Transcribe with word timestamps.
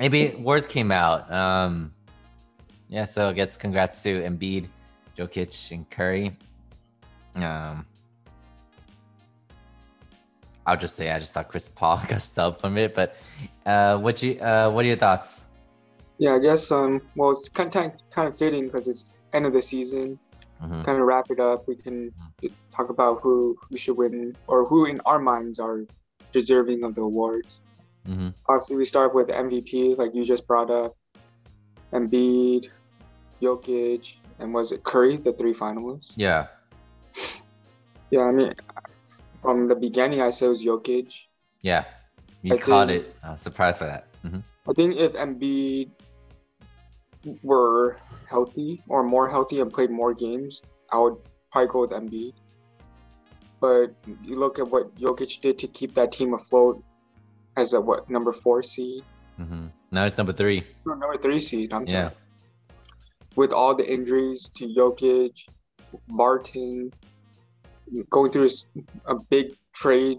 maybe 0.00 0.34
wars 0.36 0.66
came 0.66 0.90
out. 0.90 1.30
Um, 1.30 1.92
yeah, 2.88 3.04
so 3.04 3.28
I 3.28 3.32
guess 3.32 3.56
congrats 3.56 4.02
to 4.02 4.22
Embiid, 4.22 4.68
Jokic, 5.16 5.70
and 5.70 5.88
Curry. 5.90 6.36
Um, 7.36 7.86
I'll 10.66 10.76
just 10.76 10.96
say 10.96 11.10
I 11.10 11.18
just 11.18 11.34
thought 11.34 11.48
Chris 11.48 11.68
Paul 11.68 12.02
got 12.08 12.22
stubbed 12.22 12.60
from 12.60 12.76
it, 12.78 12.94
but 12.94 13.16
uh, 13.66 13.98
what 13.98 14.22
you 14.22 14.40
uh, 14.40 14.70
what 14.70 14.84
are 14.84 14.88
your 14.88 14.96
thoughts? 14.96 15.44
Yeah, 16.18 16.34
I 16.34 16.38
guess 16.38 16.70
um, 16.72 17.00
well, 17.14 17.30
it's 17.30 17.48
kind 17.48 17.74
of 17.74 17.92
kind 18.10 18.28
of 18.28 18.36
fitting 18.36 18.64
because 18.64 18.88
it's 18.88 19.12
end 19.32 19.46
of 19.46 19.52
the 19.52 19.62
season. 19.62 20.18
Mhm. 20.62 20.84
Kind 20.84 21.00
of 21.00 21.06
wrap 21.06 21.30
it 21.30 21.40
up. 21.40 21.66
We 21.68 21.74
can 21.74 22.12
talk 22.74 22.90
about 22.90 23.20
who 23.22 23.56
who 23.68 23.76
should 23.76 23.96
win 23.96 24.36
or 24.46 24.66
who 24.66 24.86
in 24.86 25.00
our 25.06 25.18
minds 25.18 25.58
are 25.58 25.86
deserving 26.32 26.84
of 26.84 26.94
the 26.94 27.02
awards. 27.02 27.60
Mhm. 28.08 28.34
Obviously, 28.48 28.76
we 28.76 28.84
start 28.84 29.14
with 29.14 29.28
MVP, 29.30 29.94
like 29.98 30.14
you 30.14 30.24
just 30.24 30.46
brought 30.46 30.70
up, 30.70 30.96
Embiid, 31.92 32.68
Jokic, 33.42 34.16
and 34.38 34.54
was 34.54 34.72
it 34.72 34.82
Curry, 34.84 35.16
the 35.16 35.32
three 35.32 35.52
finalists? 35.52 36.12
Yeah, 36.16 36.46
Yeah, 38.10 38.22
I 38.22 38.32
mean, 38.32 38.52
from 39.42 39.66
the 39.68 39.76
beginning, 39.76 40.20
I 40.20 40.30
said 40.30 40.46
it 40.46 40.48
was 40.48 40.64
Jokic. 40.64 41.14
yeah, 41.62 41.84
you 42.42 42.54
I 42.54 42.58
caught 42.58 42.88
think- 42.88 43.04
it. 43.06 43.16
Uh, 43.22 43.36
surprised 43.36 43.78
by 43.80 43.86
that. 43.86 44.06
Mhm. 44.24 44.42
I 44.68 44.72
think 44.72 44.96
if 44.96 45.12
Embiid 45.14 45.90
were 47.42 48.00
healthy 48.28 48.82
or 48.88 49.02
more 49.02 49.28
healthy 49.28 49.60
and 49.60 49.72
played 49.72 49.90
more 49.90 50.14
games, 50.14 50.62
I 50.90 50.98
would 50.98 51.16
probably 51.50 51.68
go 51.68 51.80
with 51.82 51.90
Embiid. 51.90 52.32
But 53.60 53.94
you 54.24 54.36
look 54.38 54.58
at 54.58 54.68
what 54.70 54.94
Jokic 54.96 55.40
did 55.40 55.58
to 55.58 55.68
keep 55.68 55.94
that 55.94 56.12
team 56.12 56.32
afloat 56.34 56.82
as 57.56 57.72
a 57.72 57.80
what 57.80 58.08
number 58.10 58.32
four 58.32 58.62
seed, 58.62 59.04
Mhm. 59.38 59.70
Now 59.92 60.04
it's 60.04 60.16
number 60.18 60.32
three. 60.32 60.64
no, 60.86 60.94
number 60.94 61.16
three 61.16 61.40
seed. 61.40 61.72
I'm 61.72 61.82
Yeah. 61.86 62.10
sorry. 62.10 62.14
With 63.36 63.52
all 63.52 63.74
the 63.74 63.90
injuries 63.90 64.48
to 64.56 64.66
Jokic, 64.66 65.48
Barton, 66.08 66.92
going 68.10 68.30
through 68.30 68.48
a 69.06 69.14
big 69.16 69.56
trade 69.72 70.18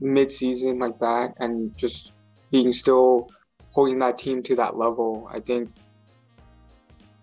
mid-season 0.00 0.78
like 0.78 0.98
that, 1.00 1.34
and 1.38 1.76
just 1.76 2.12
being 2.50 2.72
still 2.72 3.28
holding 3.72 3.98
that 4.00 4.18
team 4.18 4.42
to 4.44 4.56
that 4.56 4.76
level, 4.76 5.26
I 5.30 5.40
think 5.40 5.70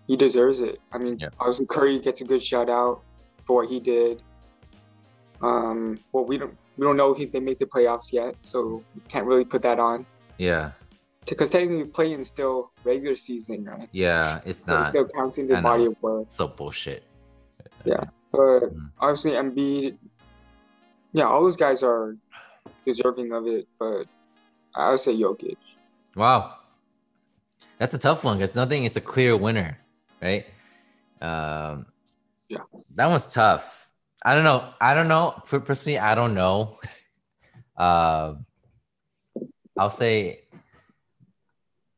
he 0.06 0.16
deserves 0.16 0.60
it. 0.60 0.80
I 0.92 0.98
mean, 0.98 1.18
Yeah. 1.18 1.28
obviously 1.38 1.66
Curry 1.66 1.98
gets 1.98 2.20
a 2.20 2.24
good 2.24 2.42
shout 2.42 2.68
out 2.68 3.02
for 3.44 3.56
what 3.56 3.68
he 3.68 3.80
did. 3.80 4.22
Um, 5.40 5.98
well, 6.12 6.24
we 6.24 6.38
don't 6.38 6.56
we 6.76 6.84
don't 6.86 6.96
know 6.96 7.14
if 7.14 7.30
they 7.32 7.40
make 7.40 7.58
the 7.58 7.66
playoffs 7.66 8.12
yet, 8.12 8.34
so 8.42 8.82
we 8.94 9.00
can't 9.08 9.26
really 9.26 9.44
put 9.44 9.62
that 9.62 9.78
on 9.78 10.06
Yeah, 10.38 10.72
because 11.28 11.50
technically 11.50 11.84
playing 11.86 12.20
is 12.20 12.28
still 12.28 12.72
regular 12.84 13.14
season, 13.14 13.64
right? 13.64 13.88
yeah, 13.92 14.40
it's 14.46 14.66
not 14.66 14.86
still 14.86 15.06
counts 15.16 15.38
in 15.38 15.44
I 15.52 15.56
the 15.56 15.62
body 15.62 15.86
of 15.86 15.96
work. 16.00 16.26
so 16.28 16.48
bullshit. 16.48 17.04
Yeah. 17.84 18.04
But 18.32 18.60
Mhm. 18.72 18.90
obviously 18.98 19.32
Embiid, 19.32 19.98
yeah, 21.12 21.26
all 21.26 21.42
those 21.42 21.56
guys 21.56 21.82
are 21.82 22.14
deserving 22.84 23.32
of 23.32 23.46
it. 23.46 23.68
But 23.78 24.06
I 24.74 24.90
would 24.90 25.00
say 25.00 25.14
Jokic. 25.14 25.58
Wow. 26.16 26.56
That's 27.78 27.92
a 27.94 27.98
tough 27.98 28.24
one 28.24 28.38
because 28.38 28.54
nothing 28.54 28.84
is 28.84 28.96
a 28.96 29.00
clear 29.00 29.36
winner, 29.36 29.78
right? 30.22 30.46
Um, 31.20 31.86
Yeah. 32.48 32.60
That 32.96 33.06
one's 33.06 33.32
tough. 33.32 33.81
I 34.24 34.34
don't 34.34 34.44
know. 34.44 34.72
I 34.80 34.94
don't 34.94 35.08
know. 35.08 35.42
Per- 35.46 35.60
Personally, 35.60 35.98
I 35.98 36.14
don't 36.14 36.34
know. 36.34 36.78
um, 37.76 38.46
I'll 39.78 39.90
say, 39.90 40.44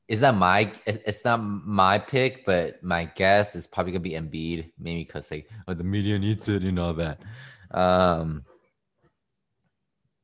is 0.09 0.21
that 0.21 0.35
my? 0.35 0.73
It's 0.87 0.99
it's 1.07 1.25
not 1.25 1.39
my 1.39 1.99
pick, 1.99 2.45
but 2.47 2.83
my 2.83 3.07
guess 3.07 3.57
is 3.57 3.67
probably 3.67 3.93
gonna 3.93 4.01
be 4.01 4.13
Embiid, 4.13 4.71
maybe 4.79 5.05
because 5.05 5.31
like 5.31 5.49
oh, 5.69 5.75
the 5.75 5.85
media 5.85 6.19
needs 6.19 6.49
it 6.49 6.63
and 6.63 6.79
all 6.79 6.95
that. 6.95 7.21
Um, 7.71 8.45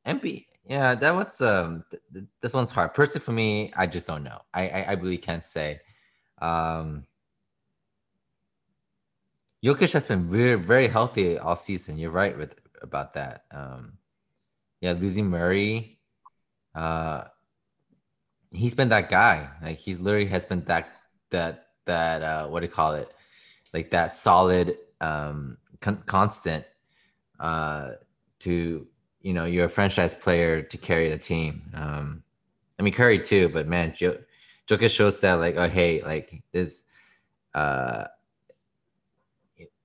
Embiid, 0.07 0.45
yeah, 0.65 0.95
that 0.95 1.13
one's 1.13 1.41
um, 1.41 1.83
th- 1.91 2.01
th- 2.13 2.25
this 2.41 2.53
one's 2.53 2.71
hard. 2.71 2.93
Personally, 2.93 3.23
for 3.25 3.31
me, 3.31 3.73
I 3.75 3.85
just 3.87 4.07
don't 4.07 4.23
know. 4.23 4.39
I 4.53 4.67
I, 4.69 4.81
I 4.81 4.91
really 4.93 5.17
can't 5.17 5.45
say. 5.45 5.79
Um, 6.41 7.05
Jokic 9.63 9.93
has 9.93 10.05
been 10.05 10.27
very 10.27 10.55
very 10.55 10.87
healthy 10.87 11.37
all 11.37 11.55
season. 11.55 11.97
You're 11.97 12.11
right 12.11 12.37
with 12.37 12.55
about 12.81 13.13
that. 13.13 13.45
Um, 13.51 13.93
yeah, 14.81 14.93
losing 14.93 15.27
Murray, 15.27 15.99
uh, 16.73 17.25
he's 18.51 18.75
been 18.75 18.89
that 18.89 19.09
guy. 19.09 19.49
Like 19.61 19.77
he's 19.77 19.99
literally 19.99 20.25
has 20.27 20.45
been 20.45 20.63
that 20.65 20.89
that 21.29 21.67
that 21.85 22.21
uh, 22.21 22.47
what 22.47 22.61
do 22.61 22.65
you 22.65 22.71
call 22.71 22.93
it? 22.93 23.11
Like 23.73 23.91
that 23.91 24.13
solid 24.13 24.77
um 24.99 25.57
con- 25.79 26.03
constant 26.05 26.63
uh 27.39 27.91
to 28.39 28.85
you 29.21 29.33
know 29.33 29.45
you're 29.45 29.65
a 29.65 29.69
franchise 29.69 30.13
player 30.13 30.61
to 30.61 30.77
carry 30.77 31.09
the 31.09 31.17
team. 31.17 31.61
Um, 31.73 32.23
I 32.79 32.83
mean 32.83 32.93
Curry 32.93 33.19
too, 33.19 33.49
but 33.49 33.67
man, 33.67 33.93
jo- 33.95 34.19
Jokic 34.67 34.89
shows 34.89 35.21
that 35.21 35.33
like 35.33 35.55
oh 35.57 35.69
hey 35.69 36.01
like 36.01 36.41
this 36.51 36.83
uh 37.53 38.05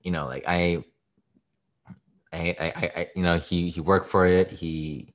you 0.07 0.11
know 0.15 0.25
like 0.25 0.45
I 0.47 0.83
I, 2.33 2.55
I, 2.59 2.91
I, 2.99 3.07
you 3.15 3.23
know, 3.23 3.39
he 3.39 3.69
he 3.69 3.81
worked 3.81 4.07
for 4.07 4.25
it. 4.25 4.51
He, 4.51 5.13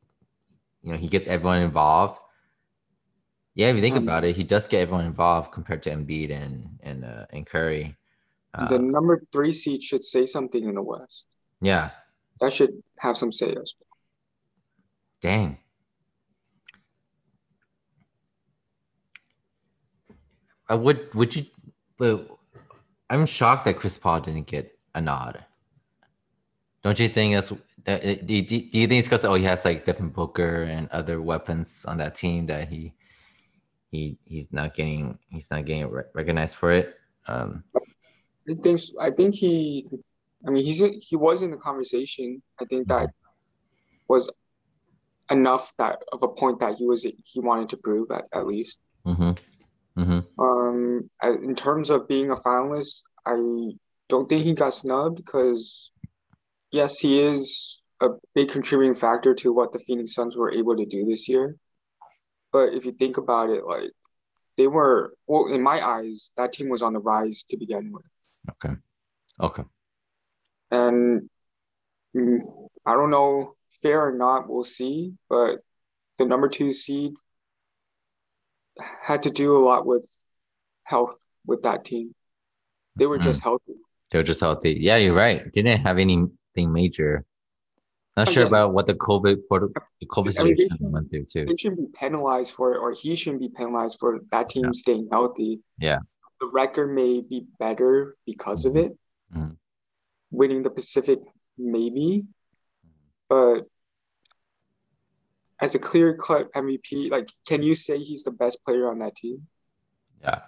you 0.83 0.93
know, 0.93 0.99
he 0.99 1.09
gets 1.09 1.27
everyone 1.27 1.61
involved. 1.61 2.21
Yeah, 3.55 3.69
if 3.69 3.77
you 3.77 3.83
think 3.83 3.97
Um, 3.97 4.05
about 4.05 4.25
it, 4.25 4.35
he 4.37 4.45
does 4.45 4.67
get 4.67 4.81
everyone 4.81 5.05
involved 5.05 5.53
compared 5.53 5.83
to 5.85 5.91
Embiid 5.91 6.31
and 6.33 6.79
and 6.83 7.05
uh, 7.05 7.27
and 7.31 7.47
Curry. 7.47 7.97
Uh, 8.55 8.69
the 8.69 8.79
number 8.79 9.23
three 9.33 9.53
seed 9.53 9.83
should 9.83 10.05
say 10.05 10.27
something 10.27 10.65
in 10.65 10.75
the 10.75 10.83
West. 10.83 11.27
yeah, 11.61 11.91
That 12.41 12.53
should 12.53 12.83
have 12.99 13.17
some 13.17 13.33
say 13.33 13.49
as 13.55 13.75
well. 13.81 13.89
dang. 15.23 15.59
I 20.69 20.75
would 20.75 21.15
would 21.15 21.37
you? 21.37 21.47
But 21.99 22.27
I'm 23.11 23.27
shocked 23.27 23.65
that 23.67 23.77
Chris 23.77 23.99
Paul 23.99 24.21
didn't 24.21 24.47
get 24.47 24.79
a 24.95 25.01
nod. 25.01 25.45
Don't 26.83 26.99
you 26.99 27.09
think 27.09 27.35
that's? 27.35 27.49
Do, 27.49 28.35
you, 28.35 28.43
do 28.43 28.79
you 28.79 28.87
think 28.87 29.01
it's 29.01 29.09
because 29.09 29.25
oh 29.25 29.35
he 29.35 29.45
has 29.45 29.65
like 29.65 29.85
Devin 29.85 30.11
Booker 30.11 30.65
and 30.65 30.89
other 30.91 31.21
weapons 31.21 31.85
on 31.87 31.99
that 31.99 32.15
team 32.15 32.47
that 32.47 32.69
he 32.69 32.95
he 33.91 34.19
he's 34.25 34.53
not 34.53 34.75
getting 34.75 35.19
he's 35.29 35.51
not 35.51 35.65
getting 35.65 35.89
re- 35.89 36.05
recognized 36.15 36.57
for 36.57 36.71
it? 36.73 36.97
Um, 37.27 37.65
I 38.49 38.55
think 38.63 38.81
I 39.01 39.11
think 39.11 39.35
he, 39.35 39.87
I 40.47 40.51
mean 40.51 40.65
he's 40.65 40.81
he 40.81 41.17
was 41.17 41.43
in 41.43 41.51
the 41.51 41.57
conversation. 41.57 42.43
I 42.61 42.65
think 42.65 42.89
that 42.89 43.11
was 44.09 44.31
enough 45.31 45.73
that 45.79 46.03
of 46.13 46.23
a 46.23 46.29
point 46.29 46.61
that 46.61 46.75
he 46.75 46.87
was 46.87 47.03
he 47.03 47.41
wanted 47.41 47.69
to 47.71 47.77
prove 47.77 48.11
at, 48.11 48.27
at 48.33 48.47
least. 48.47 48.81
mhm, 49.07 49.39
mhm. 49.97 50.27
Um, 50.39 51.11
in 51.23 51.55
terms 51.55 51.91
of 51.91 52.09
being 52.09 52.31
a 52.31 52.35
finalist, 52.35 53.03
I 53.27 53.37
don't 54.13 54.29
think 54.29 54.45
he 54.45 54.53
got 54.53 54.75
snubbed 54.75 55.17
because, 55.17 55.91
yes, 56.71 56.99
he 56.99 57.19
is 57.19 57.83
a 58.03 58.11
big 58.35 58.51
contributing 58.51 58.93
factor 58.93 59.35
to 59.37 59.55
what 59.55 59.73
the 59.73 59.79
Phoenix 59.79 60.15
Suns 60.15 60.37
were 60.37 60.53
able 60.53 60.77
to 60.77 60.85
do 60.85 61.07
this 61.07 61.31
year. 61.31 61.57
But 62.53 62.75
if 62.75 62.85
you 62.85 62.93
think 62.93 63.17
about 63.17 63.49
it, 63.49 63.65
like 63.65 63.91
they 64.59 64.67
were, 64.67 65.15
well, 65.27 65.47
in 65.47 65.63
my 65.63 65.81
eyes, 65.81 66.33
that 66.37 66.53
team 66.53 66.69
was 66.69 66.83
on 66.83 66.93
the 66.93 66.99
rise 66.99 67.45
to 67.49 67.57
begin 67.57 67.91
with. 67.91 68.05
Okay, 68.51 68.75
okay. 69.41 69.63
And 70.71 71.31
mm, 72.15 72.41
I 72.85 72.93
don't 72.93 73.11
know, 73.11 73.57
fair 73.81 74.09
or 74.09 74.15
not, 74.15 74.47
we'll 74.47 74.63
see. 74.63 75.15
But 75.31 75.61
the 76.19 76.27
number 76.27 76.51
two 76.51 76.75
seed 76.75 77.15
had 79.03 79.23
to 79.23 79.31
do 79.31 79.57
a 79.57 79.65
lot 79.65 79.87
with 79.87 80.07
health 80.85 81.17
with 81.47 81.63
that 81.63 81.87
team. 81.87 82.15
They 82.97 83.07
were 83.07 83.19
just 83.19 83.43
healthy. 83.43 83.73
They're 84.13 84.23
just 84.23 84.41
healthy. 84.41 84.77
Yeah, 84.79 84.99
you're 84.99 85.15
right. 85.15 85.51
Didn't 85.53 85.81
have 85.81 85.99
anything 85.99 86.29
major. 86.73 87.25
Not 88.15 88.29
sure 88.29 88.47
about 88.47 88.75
what 88.75 88.85
the 88.87 88.93
COVID 88.95 89.39
port- 89.49 89.73
the 90.01 90.07
COVID 90.07 90.39
I 90.39 90.45
mean, 90.45 90.55
they- 90.55 90.65
situation 90.65 90.93
went 90.93 91.11
through 91.11 91.25
too. 91.25 91.47
They 91.47 91.57
shouldn't 91.57 91.81
be 91.81 91.87
penalized 91.99 92.55
for 92.55 92.75
it, 92.75 92.79
or 92.79 92.93
he 92.93 93.17
shouldn't 93.17 93.41
be 93.41 93.49
penalized 93.49 93.99
for 93.99 94.21
that 94.31 94.51
team 94.51 94.65
Yeah. 94.67 94.71
staying 94.75 95.09
healthy. 95.11 95.63
Yeah. 95.79 96.01
The 96.41 96.49
record 96.49 96.89
may 96.95 97.23
be 97.23 97.47
better 97.59 98.15
because 98.27 98.67
of 98.67 98.77
it. 98.77 98.93
Mhm. 99.35 99.57
Winning 100.31 100.63
the 100.63 100.71
Pacific, 100.71 101.21
maybe. 101.57 102.25
But 103.31 103.67
as 105.59 105.75
a 105.75 105.79
clear 105.79 106.15
cut 106.19 106.51
MVP, 106.53 107.09
like, 107.09 107.31
can 107.47 107.63
you 107.63 107.75
say 107.75 107.99
he's 107.99 108.25
the 108.25 108.31
best 108.33 108.63
player 108.63 108.91
on 108.91 108.99
that 108.99 109.17
team? 109.17 109.47
Yeah, 110.21 110.43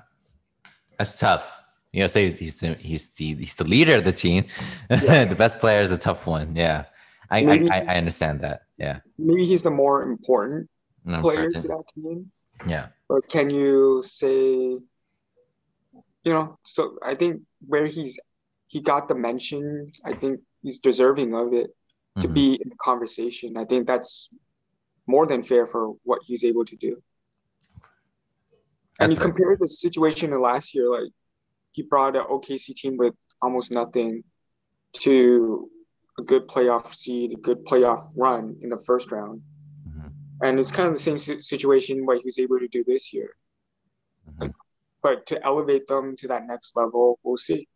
that's 0.99 1.19
tough. 1.19 1.63
You 1.94 2.00
know, 2.00 2.06
say 2.08 2.25
he's, 2.25 2.38
he's 2.41 2.56
the 2.56 2.75
he's 2.75 3.08
the 3.11 3.35
he's 3.37 3.55
the 3.55 3.62
leader 3.75 3.94
of 3.94 4.05
the 4.05 4.12
team. 4.12 4.46
Yeah. 4.91 5.25
the 5.32 5.37
best 5.37 5.61
player 5.61 5.81
is 5.81 5.93
a 5.93 5.96
tough 6.08 6.26
one. 6.26 6.56
Yeah, 6.56 6.87
I, 7.31 7.43
Maybe- 7.43 7.70
I 7.70 7.79
I 7.93 7.94
understand 8.02 8.41
that. 8.41 8.62
Yeah, 8.79 8.99
Maybe 9.17 9.44
he's 9.46 9.62
the 9.62 9.70
more 9.70 10.02
important 10.02 10.69
No, 11.05 11.20
player 11.20 11.52
to 11.52 11.62
that 11.62 11.85
team. 11.94 12.32
Yeah. 12.67 12.87
But 13.08 13.29
can 13.29 13.49
you 13.49 14.02
say, 14.05 14.35
you 16.26 16.32
know, 16.37 16.58
so 16.64 16.99
I 17.00 17.14
think 17.14 17.43
where 17.70 17.87
he's 17.87 18.19
he 18.67 18.81
got 18.81 19.06
the 19.06 19.14
mention, 19.14 19.93
I 20.05 20.14
think 20.14 20.41
he's 20.64 20.81
deserving 20.81 21.32
of 21.32 21.52
it 21.52 21.70
to 22.23 22.26
Mhm. 22.29 22.35
be 22.35 22.46
in 22.62 22.69
the 22.70 22.76
conversation. 22.91 23.56
I 23.56 23.64
think 23.70 23.87
that's 23.87 24.35
more 25.06 25.26
than 25.29 25.44
fair 25.44 25.64
for 25.73 25.82
what 26.02 26.20
he's 26.26 26.43
able 26.43 26.64
to 26.64 26.76
do. 26.88 26.93
That's 28.99 28.99
And 28.99 29.12
you 29.12 29.17
fair. 29.19 29.26
compare 29.31 29.56
the 29.61 29.69
situation 29.69 30.31
to 30.31 30.38
last 30.41 30.75
year, 30.75 30.88
like 30.91 31.12
he 31.74 31.82
brought 31.82 32.14
an 32.16 32.22
OKC 32.22 32.74
team 32.74 32.96
with 32.96 33.14
almost 33.42 33.72
nothing 33.72 34.22
to 34.92 35.68
a 36.18 36.22
good 36.22 36.46
playoff 36.46 36.86
seed, 36.86 37.32
a 37.32 37.36
good 37.36 37.64
playoff 37.66 38.00
run 38.16 38.56
in 38.60 38.70
the 38.70 38.82
first 38.86 39.10
round. 39.10 39.42
Mhm. 39.88 40.12
And 40.40 40.60
it's 40.60 40.70
kind 40.70 40.86
of 40.86 40.94
the 40.94 41.00
same 41.00 41.18
situation 41.18 42.06
what 42.06 42.18
he 42.18 42.24
was 42.24 42.38
able 42.38 42.60
to 42.60 42.68
do 42.68 42.84
this 42.84 43.12
year. 43.12 43.36
Mhm. 44.30 44.54
But 45.02 45.26
to 45.26 45.44
elevate 45.44 45.88
them 45.88 46.16
to 46.16 46.28
that 46.28 46.46
next 46.46 46.76
level, 46.76 47.18
we'll 47.24 47.36
see. 47.36 47.66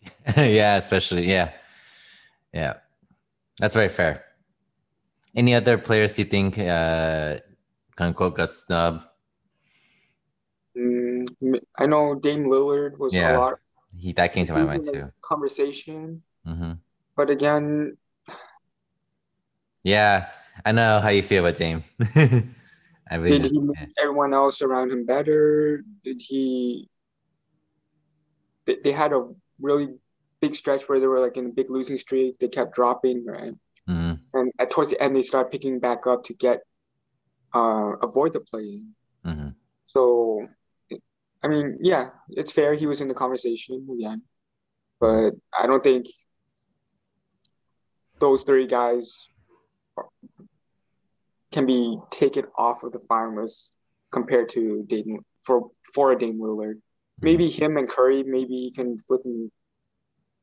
yeah, 0.36 0.76
especially 0.76 1.28
yeah, 1.28 1.52
yeah. 2.54 2.74
That's 3.58 3.74
very 3.74 3.88
fair. 3.88 4.24
Any 5.34 5.54
other 5.54 5.76
players 5.76 6.18
you 6.18 6.24
think 6.24 6.56
uh, 6.56 7.38
quote 7.96 8.36
got 8.36 8.54
snubbed? 8.54 9.04
Mm, 10.78 11.07
I 11.78 11.86
know 11.86 12.14
Dame 12.14 12.44
Lillard 12.44 12.98
was 12.98 13.14
Yeah, 13.14 13.32
a 13.32 13.38
lot 13.38 13.54
He 13.96 14.12
that 14.12 14.32
came 14.34 14.46
to 14.46 14.52
my 14.52 14.64
mind 14.64 14.82
too. 14.92 15.10
conversation, 15.22 16.22
hmm 16.44 16.72
but 17.16 17.30
again, 17.30 17.96
Yeah, 19.82 20.28
I 20.64 20.72
know 20.72 21.00
how 21.00 21.08
you 21.10 21.22
feel 21.22 21.44
about 21.44 21.56
Dame. 21.58 21.84
I 23.10 23.14
really 23.16 23.38
did 23.38 23.44
he 23.44 23.58
make 23.60 23.76
everyone 24.00 24.32
else 24.34 24.62
around 24.62 24.90
him 24.92 25.04
better? 25.06 25.82
Did 26.04 26.22
he? 26.22 26.88
They, 28.66 28.76
they 28.82 28.92
had 28.92 29.12
a 29.12 29.28
really 29.60 29.88
big 30.40 30.54
stretch 30.54 30.88
where 30.88 31.00
they 31.00 31.06
were 31.06 31.20
like 31.20 31.36
in 31.36 31.46
a 31.46 31.50
big 31.50 31.70
losing 31.70 31.96
streak. 31.98 32.38
They 32.38 32.48
kept 32.48 32.74
dropping, 32.74 33.24
right? 33.26 33.54
Mhm, 33.86 34.28
And 34.34 34.52
at 34.58 34.70
towards 34.70 34.90
the 34.90 35.02
end, 35.02 35.16
they 35.16 35.22
started 35.22 35.50
picking 35.50 35.80
back 35.80 36.06
up 36.06 36.24
to 36.24 36.34
get 36.34 36.60
uh 37.54 37.92
avoid 38.02 38.32
the 38.34 38.40
play-in. 38.40 38.94
mhm. 39.24 39.54
So, 39.86 40.48
I 41.42 41.48
mean, 41.48 41.78
yeah, 41.80 42.10
it's 42.30 42.52
fair. 42.52 42.74
He 42.74 42.86
was 42.86 43.00
in 43.00 43.08
the 43.08 43.14
conversation 43.14 43.86
again, 43.92 44.22
but 45.00 45.30
I 45.58 45.66
don't 45.66 45.82
think 45.82 46.06
those 48.18 48.42
three 48.42 48.66
guys 48.66 49.28
can 51.52 51.66
be 51.66 51.96
taken 52.10 52.44
off 52.56 52.82
of 52.82 52.92
the 52.92 53.04
finalists 53.10 53.72
compared 54.10 54.48
to 54.50 54.84
Dame 54.86 55.20
for 55.38 55.68
for 55.94 56.12
a 56.12 56.18
Dame 56.18 56.38
Lillard. 56.40 56.80
Maybe 57.20 57.48
him 57.48 57.76
and 57.76 57.88
Curry, 57.88 58.22
maybe 58.22 58.54
he 58.54 58.70
can 58.70 58.96
flip 58.98 59.24
him. 59.24 59.50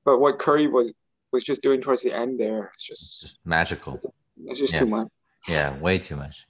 But 0.03 0.19
what 0.19 0.39
Curry 0.39 0.68
was 0.68 0.91
was 1.31 1.44
just 1.44 1.62
doing 1.63 1.81
towards 1.81 2.01
the 2.03 2.13
end 2.13 2.39
there, 2.39 2.71
it's 2.74 2.88
just 2.88 3.21
Just 3.21 3.39
magical. 3.45 4.00
it's 4.45 4.59
just 4.59 4.74
Yeah. 4.74 4.80
too 4.80 4.86
much. 4.88 5.07
Yeah, 5.50 5.77
way 5.80 6.00
too 6.00 6.15
much. 6.15 6.48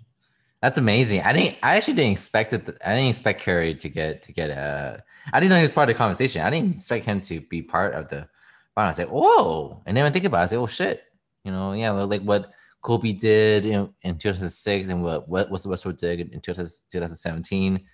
That's 0.66 0.80
amazing. 0.80 1.22
I 1.22 1.32
didn't. 1.32 1.58
I 1.62 1.76
actually 1.78 1.94
didn't 1.94 2.14
expect 2.14 2.52
it. 2.52 2.76
I 2.84 2.96
didn't 2.96 3.10
expect 3.10 3.44
Curry 3.44 3.76
to 3.76 3.88
get 3.88 4.24
to 4.24 4.32
get 4.32 4.50
a. 4.50 5.04
I 5.32 5.40
didn't 5.40 5.52
know 5.52 5.58
he 5.58 5.62
was 5.62 5.72
part 5.72 5.88
of 5.88 5.94
the 5.94 5.98
conversation. 6.00 6.42
I 6.42 6.50
didn't 6.50 6.78
expect 6.78 7.06
him 7.06 7.22
to 7.22 7.40
be 7.40 7.62
part 7.62 7.94
of 7.94 8.08
the. 8.08 8.28
Final. 8.74 8.88
I 8.88 8.88
was 8.88 8.98
like, 8.98 9.10
whoa! 9.10 9.84
And 9.86 9.96
then 9.96 10.04
when 10.04 10.12
I 10.12 10.14
think 10.14 10.26
about 10.26 10.40
it, 10.40 10.42
I 10.42 10.46
say, 10.48 10.56
oh 10.56 10.66
shit! 10.66 11.04
You 11.44 11.52
know, 11.52 11.74
yeah, 11.74 11.92
like 11.92 12.24
what 12.24 12.52
Kobe 12.82 13.14
did 13.14 13.68
in, 13.68 13.94
in 14.02 14.18
2006 14.18 14.88
and 14.88 15.04
what 15.04 15.30
what 15.30 15.52
Russell 15.52 15.70
Westbrook 15.70 15.98
did 15.98 16.34
in 16.34 16.42
2000, 16.42 16.86
2017. 16.90 17.86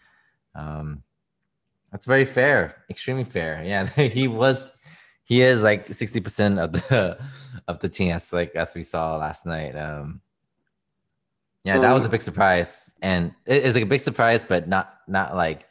Um, 0.55 1.03
that's 1.91 2.05
very 2.05 2.23
fair, 2.23 2.85
extremely 2.89 3.25
fair. 3.25 3.61
Yeah, 3.65 3.85
he 3.97 4.29
was. 4.29 4.69
He 5.25 5.41
is 5.41 5.61
like 5.61 5.89
60% 5.89 6.57
of 6.57 6.71
the 6.71 7.19
of 7.67 7.79
the 7.79 7.89
team, 7.89 8.13
as 8.13 8.31
like 8.31 8.55
as 8.55 8.75
we 8.75 8.83
saw 8.83 9.17
last 9.17 9.45
night. 9.45 9.75
Um, 9.75 10.21
yeah, 11.63 11.77
that 11.79 11.93
was 11.93 12.05
a 12.05 12.09
big 12.09 12.21
surprise, 12.21 12.89
and 13.01 13.33
it 13.45 13.63
is 13.63 13.75
like 13.75 13.83
a 13.83 13.87
big 13.87 13.99
surprise, 14.01 14.43
but 14.43 14.67
not 14.67 14.95
not 15.07 15.35
like, 15.35 15.67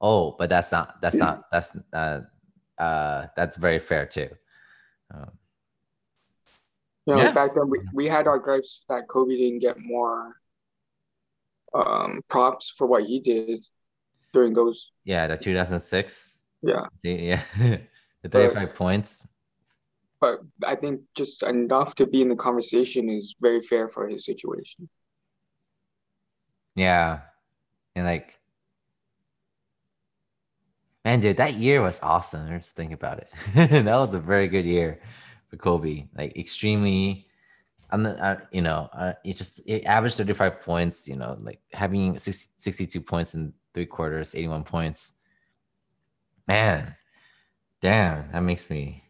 oh, 0.00 0.32
but 0.38 0.48
that's 0.48 0.72
not 0.72 1.00
that's 1.02 1.16
not 1.16 1.44
that's 1.52 1.70
uh 1.92 2.20
uh 2.78 3.26
that's 3.36 3.56
very 3.56 3.78
fair 3.78 4.06
too. 4.06 4.30
Um, 5.12 5.30
You 7.06 7.14
know, 7.14 7.24
Yeah. 7.24 7.32
back 7.32 7.54
then 7.54 7.68
we, 7.68 7.78
we 7.92 8.06
had 8.06 8.26
our 8.26 8.38
gripes 8.38 8.84
that 8.88 9.08
Kobe 9.08 9.36
didn't 9.36 9.60
get 9.60 9.76
more 9.78 10.32
um, 11.74 12.20
props 12.28 12.70
for 12.70 12.86
what 12.86 13.04
he 13.04 13.20
did 13.20 13.64
during 14.32 14.54
those. 14.54 14.92
yeah, 15.04 15.26
the 15.26 15.36
2006. 15.36 16.40
Yeah, 16.62 16.82
the- 17.02 17.10
Yeah, 17.12 17.42
the 18.22 18.28
35 18.28 18.74
points. 18.74 19.26
but 20.20 20.40
I 20.64 20.74
think 20.76 21.02
just 21.14 21.42
enough 21.42 21.94
to 21.96 22.06
be 22.06 22.22
in 22.22 22.28
the 22.30 22.36
conversation 22.36 23.10
is 23.10 23.36
very 23.40 23.60
fair 23.60 23.88
for 23.88 24.08
his 24.08 24.24
situation. 24.24 24.88
Yeah, 26.74 27.20
and 27.94 28.04
like, 28.06 28.38
man, 31.04 31.20
dude, 31.20 31.36
that 31.36 31.54
year 31.54 31.82
was 31.82 32.00
awesome. 32.02 32.48
Just 32.58 32.74
think 32.74 32.92
about 32.92 33.18
it. 33.18 33.30
that 33.54 33.96
was 33.96 34.14
a 34.14 34.20
very 34.20 34.48
good 34.48 34.64
year 34.64 35.00
for 35.48 35.56
Kobe. 35.56 36.06
Like, 36.16 36.36
extremely. 36.36 37.28
I'm 37.90 38.02
not, 38.02 38.18
uh, 38.18 38.36
you 38.50 38.62
know, 38.62 38.88
uh, 38.92 39.12
it 39.24 39.36
just 39.36 39.60
it 39.66 39.84
averaged 39.84 40.16
35 40.16 40.62
points. 40.62 41.06
You 41.06 41.16
know, 41.16 41.36
like 41.40 41.60
having 41.72 42.18
60, 42.18 42.52
62 42.56 43.00
points 43.00 43.34
in 43.34 43.52
three 43.72 43.86
quarters, 43.86 44.34
81 44.34 44.64
points. 44.64 45.12
Man, 46.48 46.96
damn, 47.80 48.32
that 48.32 48.40
makes 48.40 48.68
me. 48.68 49.04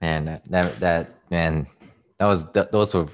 Man, 0.00 0.40
that 0.50 0.80
that, 0.80 1.10
man, 1.30 1.66
that 2.18 2.26
was 2.26 2.50
th- 2.50 2.68
those 2.72 2.92
were 2.94 3.08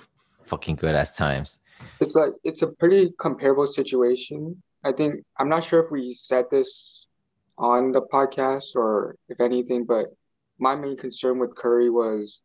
fucking 0.44 0.76
good 0.76 0.94
ass 0.94 1.16
times. 1.16 1.58
It's 2.00 2.14
like 2.14 2.32
it's 2.44 2.62
a 2.62 2.72
pretty 2.72 3.10
comparable 3.18 3.66
situation. 3.66 4.62
I 4.84 4.92
think 4.92 5.24
I'm 5.38 5.48
not 5.48 5.64
sure 5.64 5.84
if 5.84 5.90
we 5.90 6.12
said 6.12 6.46
this 6.50 7.06
on 7.56 7.92
the 7.92 8.02
podcast 8.02 8.74
or 8.76 9.16
if 9.28 9.40
anything, 9.40 9.84
but 9.84 10.06
my 10.58 10.74
main 10.74 10.96
concern 10.96 11.38
with 11.38 11.54
Curry 11.56 11.90
was 11.90 12.42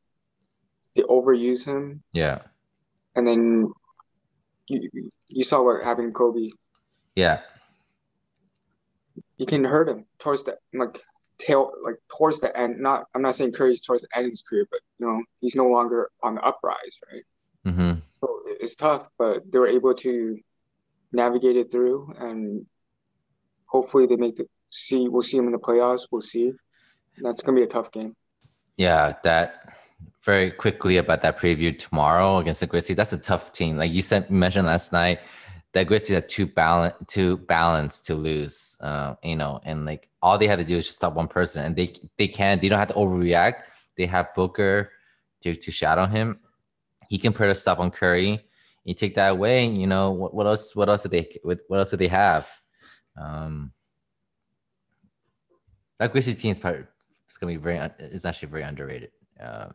they 0.96 1.02
overuse 1.04 1.66
him, 1.66 2.02
Yeah, 2.14 2.40
and 3.16 3.26
then 3.28 3.72
you 4.68 4.90
you 5.28 5.44
saw 5.44 5.62
what 5.64 5.84
happened 5.84 6.14
to 6.14 6.18
Kobe. 6.18 6.50
yeah, 7.16 7.42
you 9.38 9.46
can 9.46 9.64
hurt 9.64 9.90
him 9.90 10.06
towards 10.20 10.44
the 10.44 10.58
like 10.74 10.98
tail 11.38 11.72
like 11.84 11.96
towards 12.18 12.40
the 12.40 12.56
end. 12.58 12.80
Not 12.80 13.06
I'm 13.16 13.22
not 13.22 13.36
saying 13.36 13.54
Curry's 13.54 13.82
towards 13.82 14.04
the 14.04 14.18
end 14.18 14.26
of 14.26 14.32
his 14.32 14.42
career, 14.44 14.68
but 14.70 14.80
you 15.00 15.06
know 15.08 15.24
he's 15.40 15.56
no 15.56 15.68
longer 15.68 16.10
on 16.24 16.36
the 16.36 16.42
uprise, 16.42 17.00
right? 17.12 17.24
mm-hmm. 17.68 17.99
So 18.20 18.42
it's 18.46 18.76
tough, 18.76 19.08
but 19.18 19.50
they 19.50 19.60
were 19.60 19.68
able 19.68 19.94
to 19.96 20.38
navigate 21.14 21.56
it 21.56 21.72
through, 21.72 22.14
and 22.18 22.66
hopefully 23.66 24.08
they 24.08 24.18
make 24.18 24.36
the 24.36 24.48
see. 24.70 25.08
We'll 25.08 25.24
see 25.24 25.38
them 25.38 25.48
in 25.48 25.54
the 25.54 25.60
playoffs. 25.60 26.08
We'll 26.12 26.22
see. 26.22 26.54
That's 27.18 27.42
gonna 27.42 27.56
be 27.56 27.64
a 27.64 27.68
tough 27.68 27.92
game. 27.92 28.16
Yeah, 28.78 29.14
that 29.24 29.74
very 30.24 30.52
quickly 30.52 30.98
about 30.98 31.22
that 31.22 31.40
preview 31.40 31.78
tomorrow 31.78 32.38
against 32.38 32.60
the 32.60 32.68
Grizzlies. 32.68 32.98
That's 32.98 33.14
a 33.14 33.18
tough 33.18 33.54
team. 33.54 33.78
Like 33.78 33.92
you 33.92 34.02
said, 34.02 34.30
mentioned 34.30 34.68
last 34.68 34.92
night, 34.92 35.20
the 35.72 35.86
Grizzlies 35.86 36.18
are 36.18 36.22
too 36.22 36.46
balance, 36.46 36.96
too 37.08 37.38
balanced 37.38 38.06
to 38.08 38.16
lose. 38.16 38.78
Uh, 38.82 39.16
you 39.24 39.36
know, 39.38 39.62
and 39.64 39.86
like 39.86 40.10
all 40.22 40.38
they 40.38 40.48
had 40.48 40.60
to 40.60 40.66
do 40.66 40.78
is 40.78 40.86
just 40.86 40.98
stop 40.98 41.14
one 41.14 41.28
person, 41.30 41.66
and 41.66 41.76
they 41.76 41.94
they 42.18 42.28
can. 42.28 42.60
They 42.60 42.68
don't 42.68 42.80
have 42.80 42.90
to 42.90 42.96
overreact. 42.96 43.62
They 43.96 44.08
have 44.08 44.34
Booker 44.36 44.92
to 45.42 45.56
to 45.56 45.72
shadow 45.72 46.06
him. 46.06 46.40
He 47.10 47.18
can 47.18 47.34
put 47.34 47.50
a 47.50 47.56
stop 47.56 47.80
on 47.80 47.90
Curry. 47.90 48.46
You 48.86 48.94
take 48.94 49.16
that 49.16 49.32
away, 49.32 49.66
you 49.66 49.88
know 49.88 50.12
what, 50.12 50.34
what 50.34 50.48
else? 50.48 50.76
What 50.76 50.88
else 50.90 51.04
do 51.04 51.10
they? 51.10 51.28
What, 51.44 51.60
else 51.72 51.90
do 51.90 51.98
they 51.98 52.08
have? 52.08 52.48
Um, 53.18 53.74
that 55.98 56.12
Grizzlies 56.12 56.42
team 56.42 56.52
is 56.52 56.60
probably 56.60 56.84
it's 57.26 57.38
gonna 57.38 57.52
be 57.52 57.58
very. 57.58 57.78
It's 58.00 58.26
actually 58.26 58.50
very 58.50 58.64
underrated. 58.64 59.12
Um, 59.40 59.74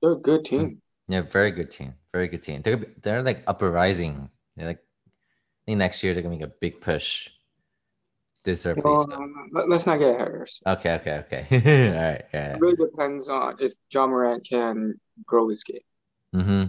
They're 0.00 0.12
a 0.12 0.16
good 0.16 0.44
team. 0.44 0.80
yeah, 1.08 1.20
very 1.20 1.50
good 1.50 1.70
team. 1.70 1.94
Very 2.12 2.28
good 2.28 2.42
team. 2.42 2.62
They're 2.62 2.84
they're 3.02 3.22
like 3.22 3.42
upper 3.46 3.70
rising. 3.70 4.30
They're 4.56 4.68
like 4.68 4.78
I 4.78 5.62
think 5.66 5.78
next 5.78 6.02
year 6.02 6.14
they're 6.14 6.22
gonna 6.22 6.36
make 6.36 6.44
a 6.44 6.52
big 6.60 6.80
push. 6.80 7.30
Deserve 8.44 8.78
Well, 8.84 9.06
let, 9.52 9.70
us 9.70 9.86
not 9.86 9.98
get 9.98 10.20
ourselves. 10.20 10.62
Okay, 10.66 10.94
okay, 10.96 11.24
okay. 11.24 11.46
All 11.96 12.02
right, 12.02 12.24
yeah. 12.34 12.54
It 12.54 12.60
really 12.60 12.76
depends 12.76 13.30
on 13.30 13.56
if 13.58 13.72
Ja 13.90 14.06
Morant 14.06 14.46
can 14.46 15.00
grow 15.24 15.48
his 15.48 15.64
game. 15.64 15.78
Mm-hmm. 16.34 16.64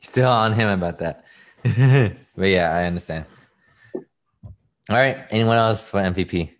Still 0.00 0.28
on 0.28 0.52
him 0.52 0.68
about 0.68 0.98
that. 0.98 1.24
but 2.36 2.48
yeah, 2.48 2.74
I 2.74 2.86
understand. 2.86 3.26
All 3.94 4.96
right. 4.96 5.24
Anyone 5.30 5.56
else 5.56 5.88
for 5.88 6.00
MVP? 6.00 6.50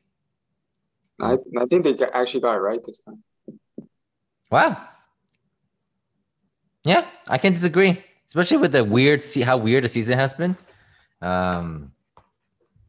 I 1.21 1.37
I 1.59 1.65
think 1.67 1.85
they 1.85 1.97
actually 2.13 2.41
got 2.41 2.57
it 2.57 2.61
right 2.61 2.83
this 2.83 3.01
time. 3.01 3.23
Wow. 4.51 4.89
Yeah, 6.85 7.07
I 7.29 7.39
can't 7.39 7.55
disagree. 7.55 8.03
especially 8.29 8.59
with 8.59 8.73
the 8.73 8.85
weird 8.85 9.21
see 9.21 9.43
how 9.43 9.57
weird 9.57 9.85
the 9.85 9.89
season 9.89 10.19
has 10.19 10.35
been. 10.35 10.57
Um, 11.21 11.93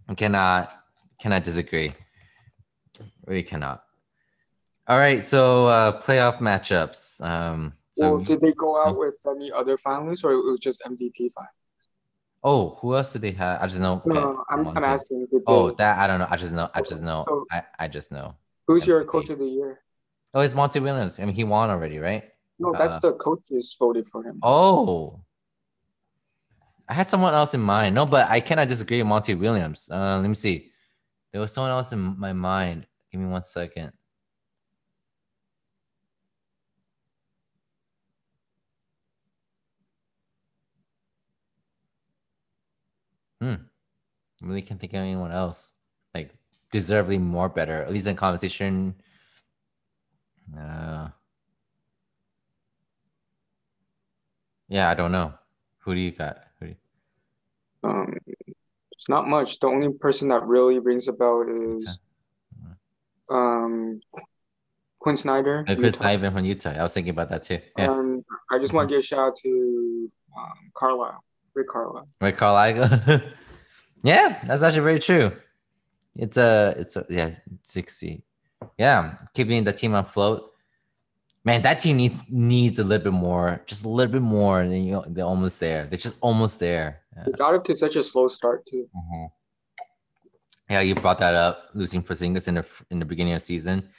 I 0.08 0.14
cannot 0.14 0.85
cannot 1.20 1.44
disagree. 1.44 1.94
Really 3.26 3.44
cannot. 3.44 3.84
All 4.88 4.98
right, 5.00 5.24
so 5.24 5.68
uh 5.68 6.02
playoff 6.02 6.38
matchups. 6.40 7.22
Um, 7.22 7.74
so 7.94 8.14
well, 8.16 8.24
did 8.24 8.42
they 8.42 8.54
go 8.54 8.80
out 8.82 8.98
with 8.98 9.18
any 9.28 9.52
other 9.52 9.78
finalists, 9.78 10.24
or 10.24 10.32
it 10.34 10.44
was 10.44 10.60
just 10.60 10.82
MVP 10.86 11.32
final? 11.34 11.50
oh, 12.48 12.78
who 12.80 12.96
else 12.96 13.12
did 13.12 13.24
they 13.24 13.32
have? 13.32 13.60
I 13.62 13.66
just 13.66 13.80
know. 13.80 14.04
No, 14.06 14.14
no, 14.14 14.22
no, 14.34 14.44
I'm, 14.52 14.68
I'm 14.78 14.84
asking. 14.84 15.28
Oh, 15.48 15.72
that 15.72 15.98
I 15.98 16.06
don't 16.06 16.20
know. 16.20 16.28
I 16.30 16.38
just 16.38 16.54
know. 16.54 16.70
I 16.76 16.82
just 16.82 17.02
know. 17.02 17.24
So- 17.28 17.46
I, 17.52 17.64
I 17.80 17.88
just 17.88 18.12
know. 18.12 18.36
who's 18.68 18.86
your 18.86 19.04
coach 19.04 19.30
of 19.32 19.40
the 19.40 19.46
year? 19.48 19.82
Oh, 20.34 20.42
it's 20.42 20.54
Monty 20.54 20.80
Williams. 20.80 21.20
I 21.20 21.26
mean, 21.26 21.34
he 21.34 21.44
won 21.44 21.70
already, 21.70 21.98
right? 21.98 22.24
No, 22.60 22.74
that's 22.78 22.98
Uh, 23.04 23.12
the 23.12 23.14
coaches 23.18 23.76
voted 23.80 24.06
for 24.08 24.22
him. 24.24 24.40
Oh, 24.44 25.22
I 26.88 26.94
had 26.94 27.08
someone 27.08 27.34
else 27.34 27.54
in 27.54 27.62
mind. 27.62 27.96
No, 27.96 28.06
but 28.06 28.30
I 28.30 28.42
cannot 28.42 28.68
disagree 28.68 29.00
with 29.02 29.08
Monty 29.08 29.34
Williams. 29.34 29.90
Uh, 29.92 30.20
let 30.22 30.28
me 30.28 30.36
see. 30.36 30.72
There 31.36 31.42
was 31.42 31.52
someone 31.52 31.72
else 31.72 31.92
in 31.92 32.18
my 32.18 32.32
mind. 32.32 32.88
Give 33.12 33.20
me 33.20 33.28
one 33.28 33.44
second. 33.44 33.92
Hmm. 43.42 43.56
I 44.42 44.46
really 44.46 44.62
can't 44.62 44.80
think 44.80 44.94
of 44.94 45.00
anyone 45.00 45.34
else 45.34 45.74
like 46.14 46.34
deservedly 46.72 47.18
more 47.18 47.50
better, 47.50 47.84
at 47.84 47.92
least 47.92 48.08
in 48.08 48.16
conversation. 48.16 48.96
Uh, 50.58 51.10
yeah, 54.70 54.90
I 54.90 54.94
don't 54.94 55.12
know. 55.12 55.34
Who 55.80 55.96
do 55.96 56.00
you 56.00 56.12
got? 56.12 56.38
Do 56.62 56.68
you... 56.68 56.76
Um, 57.84 58.14
not 59.10 59.28
much. 59.28 59.60
The 59.60 59.68
only 59.68 59.92
person 59.94 60.30
that 60.30 60.46
really 60.46 60.80
rings 60.80 61.08
a 61.08 61.14
bell 61.14 61.42
is 61.42 62.00
um 63.30 64.00
Quinn 65.06 65.18
Snyder. 65.18 65.64
Chris 65.66 65.98
Utah. 65.98 66.08
Ivan 66.08 66.34
from 66.34 66.46
Utah. 66.46 66.72
I 66.72 66.82
was 66.82 66.92
thinking 66.94 67.12
about 67.12 67.30
that 67.30 67.44
too. 67.44 67.60
Yeah. 67.78 67.92
And 67.94 68.26
I 68.52 68.58
just 68.58 68.74
want 68.74 68.90
to 68.90 68.96
give 68.96 69.00
a 69.00 69.04
shout 69.04 69.20
out 69.20 69.36
to 69.38 70.10
um, 70.36 70.72
Carlisle, 70.74 71.24
Rick 71.54 71.68
Carlisle. 71.68 72.08
Right, 72.20 72.36
Carlisle. 72.36 73.22
yeah, 74.04 74.42
that's 74.48 74.64
actually 74.64 74.84
very 74.84 75.00
true. 75.00 75.32
It's 76.16 76.38
a, 76.38 76.74
it's 76.80 76.96
a, 76.96 77.06
yeah, 77.08 77.36
sixty. 77.64 78.24
Yeah, 78.80 79.18
keeping 79.36 79.64
the 79.64 79.74
team 79.74 79.94
afloat. 79.94 80.55
Man, 81.46 81.62
that 81.62 81.80
team 81.80 81.98
needs 81.98 82.24
needs 82.30 82.80
a 82.80 82.84
little 82.84 83.04
bit 83.04 83.14
more, 83.14 83.62
just 83.68 83.86
a 83.86 83.90
little 83.90 84.12
bit 84.12 84.24
more. 84.24 84.62
And 84.62 84.86
you 84.86 84.92
know, 84.94 85.06
they're 85.08 85.26
almost 85.26 85.60
there. 85.60 85.86
They're 85.86 86.00
just 86.00 86.18
almost 86.20 86.60
there. 86.60 87.02
Yeah. 87.16 87.24
They 87.28 87.32
got 87.34 87.54
off 87.54 87.64
to 87.64 87.76
such 87.76 87.96
a 87.96 88.04
slow 88.04 88.28
start 88.28 88.66
too. 88.66 88.90
Mhm. 88.96 89.30
Yeah, 90.72 90.82
you 90.82 90.96
brought 90.96 91.20
that 91.20 91.36
up, 91.36 91.70
losing 91.76 92.02
Porzingis 92.02 92.48
in 92.48 92.56
the 92.56 92.66
in 92.90 92.98
the 92.98 93.06
beginning 93.06 93.34
of 93.34 93.42
the 93.42 93.46
season. 93.46 93.90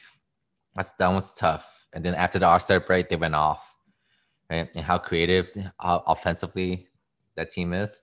That's 0.75 0.91
that 0.99 1.07
was 1.09 1.33
tough. 1.33 1.87
And 1.93 2.05
then 2.05 2.15
after 2.17 2.41
the 2.41 2.47
All 2.47 2.59
Star 2.59 2.81
break, 2.81 3.09
they 3.09 3.17
went 3.17 3.37
off. 3.37 3.73
Right, 4.51 4.69
and 4.75 4.85
how 4.85 4.99
creative, 4.99 5.51
how 5.79 6.03
offensively 6.07 6.89
that 7.37 7.51
team 7.51 7.73
is. 7.73 8.03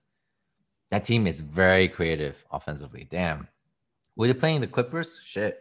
That 0.90 1.06
team 1.06 1.28
is 1.28 1.40
very 1.42 1.88
creative 1.88 2.46
offensively. 2.52 3.08
Damn, 3.10 3.48
were 4.16 4.28
they 4.28 4.34
playing 4.34 4.62
the 4.62 4.68
Clippers? 4.68 5.20
Shit. 5.22 5.60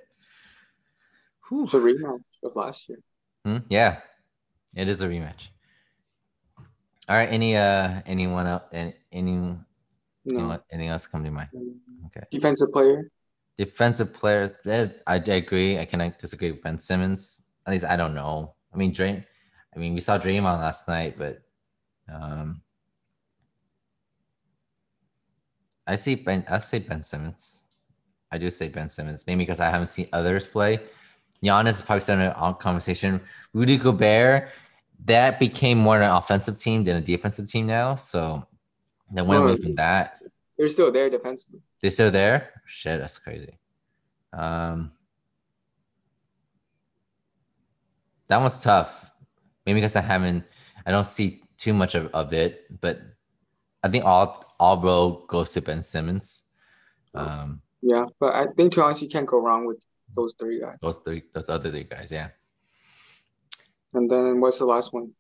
Whew. 1.49 1.65
It's 1.65 1.75
a 1.75 1.79
rematch 1.79 2.21
of 2.45 2.55
last 2.57 2.89
year. 2.89 2.99
Hmm, 3.45 3.59
Yeah, 3.69 4.01
it 4.75 4.89
is 4.89 5.03
a 5.03 5.09
rematch. 5.09 5.49
All 7.09 7.17
right. 7.17 7.29
Any 7.29 7.57
uh 7.57 8.01
anyone 8.07 8.47
else? 8.47 8.63
Any 8.73 8.95
any 9.11 9.59
No. 10.25 10.59
anything 10.71 10.89
else 10.89 11.07
come 11.07 11.25
to 11.25 11.31
mind? 11.31 11.49
Okay. 12.07 12.25
Defensive 12.31 12.73
player. 12.73 13.11
Defensive 13.59 14.15
players, 14.15 14.55
I, 15.07 15.17
agree. 15.17 15.79
I 15.79 15.85
cannot 15.85 16.19
disagree 16.19 16.53
with 16.53 16.63
Ben 16.63 16.79
Simmons. 16.79 17.43
At 17.67 17.73
least 17.73 17.85
I 17.85 17.97
don't 17.97 18.15
know. 18.15 18.55
I 18.73 18.77
mean, 18.77 18.93
Drain. 18.93 19.25
I 19.75 19.79
mean, 19.79 19.95
we 19.95 20.01
saw 20.01 20.19
Draymond 20.19 20.59
last 20.61 20.89
night, 20.89 21.17
but 21.19 21.43
um, 22.13 22.63
I 25.87 25.97
see 25.97 26.15
Ben. 26.15 26.45
I 26.49 26.59
say 26.59 26.79
Ben 26.79 27.03
Simmons. 27.03 27.65
I 28.31 28.39
do 28.39 28.51
say 28.51 28.69
Ben 28.69 28.89
Simmons, 28.89 29.25
maybe 29.27 29.45
because 29.45 29.61
I 29.61 29.69
haven't 29.69 29.89
seen 29.89 30.09
others 30.13 30.47
play. 30.47 30.81
Giannis 31.43 31.71
is 31.71 31.83
probably 31.83 32.01
starting 32.01 32.27
a 32.27 32.55
conversation. 32.55 33.21
Rudy 33.53 33.77
Gobert, 33.77 34.49
that 35.07 35.41
became 35.41 35.79
more 35.79 36.01
an 36.01 36.11
offensive 36.11 36.59
team 36.59 36.85
than 36.85 36.97
a 36.97 37.01
defensive 37.01 37.51
team 37.51 37.67
now. 37.67 37.97
So 37.97 38.47
they 39.13 39.23
went 39.23 39.43
away 39.43 39.57
from 39.57 39.75
that. 39.75 40.21
They're 40.57 40.69
still 40.69 40.93
there 40.93 41.11
defensively. 41.11 41.61
They're 41.81 41.91
still 41.91 42.11
there? 42.11 42.63
Shit, 42.67 43.01
that's 43.01 43.19
crazy. 43.19 43.59
Um, 44.33 44.93
that 48.29 48.41
was 48.41 48.63
tough. 48.63 49.11
Maybe 49.67 49.81
because 49.81 49.97
I 49.97 50.01
haven't, 50.01 50.45
I 50.87 50.91
don't 50.91 51.07
see 51.07 51.43
too 51.59 51.75
much 51.75 51.95
of, 51.95 52.07
of 52.15 52.33
it, 52.33 52.81
but 52.81 53.01
I 53.83 53.89
think 53.89 54.05
all 54.05 54.45
all 54.59 54.81
road 54.81 55.27
goes 55.27 55.53
to 55.53 55.61
Ben 55.61 55.83
Simmons. 55.83 56.45
Um, 57.15 57.61
Yeah, 57.83 58.05
but 58.21 58.35
I 58.35 58.47
think 58.57 58.73
to 58.73 58.81
be 58.81 58.83
honest, 58.83 59.03
you 59.03 59.09
can't 59.09 59.27
go 59.27 59.39
wrong 59.39 59.67
with 59.67 59.85
those 60.15 60.35
three 60.39 60.61
guys. 60.61 60.77
those 60.81 60.99
three, 60.99 61.23
those 61.33 61.49
other 61.49 61.71
three 61.71 61.85
guys, 61.85 62.11
yeah. 62.13 62.29
And 63.95 64.11
then 64.11 64.41
what's 64.41 64.59
the 64.59 64.67
last 64.67 64.93
one? 64.93 65.13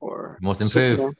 Or 0.00 0.38
Most 0.42 0.60
improved. 0.60 0.98
man? 1.00 1.12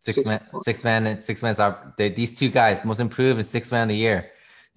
Six, 0.00 0.16
Six- 0.16 0.28
man, 0.28 0.40
six 0.62 0.84
man, 0.84 1.06
and 1.06 1.24
six 1.24 1.42
man's 1.42 1.58
are 1.60 1.94
they, 1.96 2.10
these 2.10 2.38
two 2.38 2.48
guys 2.50 2.84
most 2.84 3.00
improved 3.00 3.38
and 3.38 3.46
six 3.46 3.70
man 3.72 3.82
of 3.84 3.88
the 3.88 3.96
year. 3.96 4.30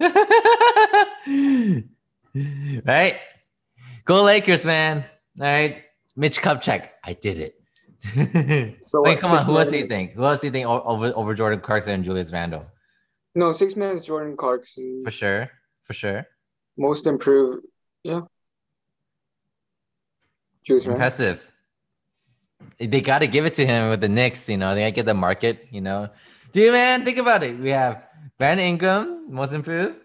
right? 2.84 3.16
Go 4.04 4.22
Lakers, 4.22 4.64
man. 4.64 5.04
All 5.40 5.46
right. 5.46 5.82
Mitch 6.16 6.40
Kupchak. 6.40 6.88
I 7.04 7.12
did 7.14 7.38
it. 7.38 7.54
So 8.84 9.02
Wait, 9.02 9.16
what, 9.16 9.20
come 9.20 9.32
on. 9.38 9.44
Who 9.44 9.58
else 9.58 9.70
do 9.70 9.76
you 9.78 9.86
think? 9.86 10.12
Who 10.12 10.24
else 10.24 10.40
do 10.40 10.46
you 10.46 10.50
think 10.52 10.66
over 10.66 11.08
over 11.16 11.34
Jordan 11.34 11.60
Clarkson 11.60 11.92
and 11.94 12.04
Julius 12.04 12.32
Randle? 12.32 12.64
No, 13.34 13.52
six 13.52 13.76
man 13.76 13.96
is 13.98 14.06
Jordan 14.06 14.36
Clarkson. 14.36 15.02
For 15.04 15.10
sure. 15.10 15.50
For 15.84 15.92
sure. 15.92 16.26
Most 16.78 17.06
improved. 17.06 17.66
Yeah. 18.04 18.20
Julius 20.64 20.86
Randle. 20.86 20.94
Impressive. 20.94 21.44
They 22.78 23.00
got 23.00 23.20
to 23.20 23.26
give 23.26 23.46
it 23.46 23.54
to 23.54 23.66
him 23.66 23.90
with 23.90 24.00
the 24.00 24.08
Knicks, 24.08 24.48
you 24.48 24.56
know. 24.56 24.74
They 24.74 24.82
got 24.82 24.86
to 24.86 24.92
get 24.92 25.06
the 25.06 25.14
market, 25.14 25.66
you 25.70 25.80
know. 25.80 26.08
Dude, 26.52 26.72
man, 26.72 27.04
think 27.04 27.18
about 27.18 27.42
it. 27.42 27.58
We 27.58 27.70
have 27.70 28.04
Brandon 28.38 28.66
Ingram, 28.66 29.32
most 29.32 29.52
improved. 29.52 29.96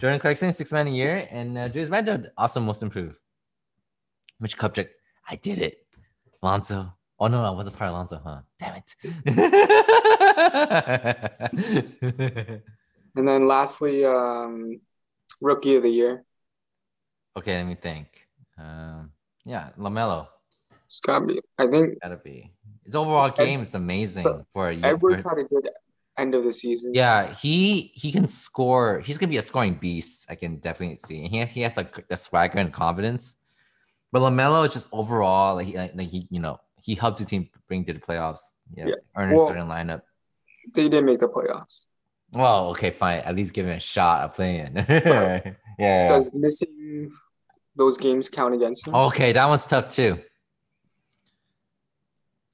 Jordan 0.00 0.18
Clarkson, 0.18 0.52
six 0.52 0.72
man 0.72 0.88
a 0.88 0.90
year, 0.90 1.28
and 1.30 1.56
uh, 1.56 1.68
Julius 1.68 1.90
Randle, 1.90 2.24
also 2.36 2.58
most 2.60 2.82
improved. 2.82 3.14
Mitch 4.40 4.58
Kupchak, 4.58 4.88
I 5.28 5.36
did 5.36 5.58
it. 5.58 5.86
Lonzo. 6.42 6.92
Oh 7.18 7.28
no, 7.28 7.44
I 7.44 7.50
wasn't 7.50 7.76
part 7.76 7.90
of 7.90 7.94
Lonzo, 7.94 8.20
huh? 8.22 8.40
Damn 8.58 8.76
it. 8.76 8.94
And 13.16 13.26
then 13.26 13.46
lastly, 13.46 14.04
um, 14.04 14.80
rookie 15.40 15.76
of 15.76 15.82
the 15.82 15.88
year. 15.88 16.24
Okay, 17.36 17.56
let 17.56 17.66
me 17.66 17.74
think. 17.74 18.06
Um, 18.58 19.10
yeah, 19.44 19.70
LaMelo. 19.78 20.28
It's 20.86 21.00
gotta 21.00 21.26
be. 21.26 21.40
I 21.58 21.66
think 21.66 22.00
Gotta 22.00 22.16
be. 22.16 22.50
His 22.84 22.94
overall 22.94 23.30
game 23.30 23.62
is 23.62 23.74
amazing 23.74 24.44
for 24.52 24.68
a 24.70 24.72
year. 24.74 24.86
Edwards 24.86 25.28
had 25.28 25.38
a 25.38 25.44
good 25.44 25.68
end 26.16 26.34
of 26.34 26.44
the 26.44 26.52
season. 26.52 26.94
Yeah, 26.94 27.32
he 27.34 27.90
he 27.94 28.12
can 28.12 28.28
score. 28.28 29.00
He's 29.00 29.18
gonna 29.18 29.30
be 29.30 29.36
a 29.36 29.42
scoring 29.42 29.74
beast. 29.74 30.26
I 30.30 30.36
can 30.36 30.56
definitely 30.56 30.98
see. 30.98 31.24
And 31.24 31.28
he 31.28 31.44
he 31.44 31.60
has 31.62 31.76
like 31.76 32.06
the 32.08 32.16
swagger 32.16 32.58
and 32.58 32.72
confidence. 32.72 33.36
But 34.12 34.20
LaMelo 34.20 34.66
is 34.66 34.72
just 34.72 34.88
overall 34.92 35.56
like 35.56 35.66
he, 35.66 35.76
like 35.76 36.08
he 36.08 36.28
you 36.30 36.40
know 36.40 36.60
he 36.80 36.94
helped 36.94 37.18
the 37.18 37.24
team 37.24 37.50
bring 37.68 37.84
to 37.84 37.92
the 37.92 37.98
playoffs. 37.98 38.52
Yeah, 38.74 38.86
Yeah. 38.86 38.94
earn 39.16 39.32
a 39.32 39.34
Well- 39.36 39.46
starting 39.46 39.64
lineup. 39.66 40.02
They 40.74 40.88
didn't 40.88 41.06
make 41.06 41.18
the 41.18 41.28
playoffs. 41.28 41.86
Well, 42.32 42.70
okay, 42.70 42.90
fine. 42.90 43.20
At 43.20 43.36
least 43.36 43.52
give 43.52 43.66
him 43.66 43.76
a 43.76 43.80
shot 43.80 44.24
of 44.24 44.34
playing. 44.34 44.74
yeah. 45.78 46.06
Does 46.08 46.32
missing 46.34 47.12
those 47.76 47.96
games 47.96 48.28
count 48.28 48.54
against 48.54 48.86
him? 48.86 48.94
Okay, 48.94 49.32
that 49.32 49.46
one's 49.48 49.66
tough 49.66 49.88
too. 49.88 50.18